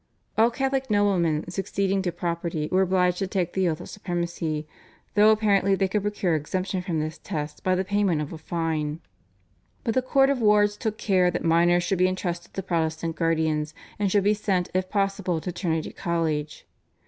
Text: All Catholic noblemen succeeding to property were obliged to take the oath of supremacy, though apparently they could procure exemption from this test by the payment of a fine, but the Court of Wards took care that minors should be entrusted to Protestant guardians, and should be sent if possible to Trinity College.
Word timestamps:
All 0.35 0.49
Catholic 0.49 0.89
noblemen 0.89 1.47
succeeding 1.51 2.01
to 2.01 2.11
property 2.11 2.67
were 2.71 2.81
obliged 2.81 3.19
to 3.19 3.27
take 3.27 3.53
the 3.53 3.69
oath 3.69 3.79
of 3.79 3.87
supremacy, 3.87 4.65
though 5.13 5.29
apparently 5.29 5.75
they 5.75 5.87
could 5.87 6.01
procure 6.01 6.33
exemption 6.35 6.81
from 6.81 6.99
this 6.99 7.19
test 7.19 7.63
by 7.63 7.75
the 7.75 7.85
payment 7.85 8.19
of 8.19 8.33
a 8.33 8.39
fine, 8.39 8.99
but 9.83 9.93
the 9.93 10.01
Court 10.01 10.31
of 10.31 10.41
Wards 10.41 10.75
took 10.75 10.97
care 10.97 11.29
that 11.29 11.43
minors 11.45 11.83
should 11.83 11.99
be 11.99 12.07
entrusted 12.07 12.51
to 12.55 12.63
Protestant 12.63 13.15
guardians, 13.15 13.75
and 13.99 14.11
should 14.11 14.23
be 14.23 14.33
sent 14.33 14.71
if 14.73 14.89
possible 14.89 15.39
to 15.39 15.51
Trinity 15.51 15.93
College. 15.93 16.65